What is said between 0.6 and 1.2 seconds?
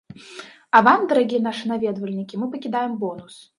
А вам,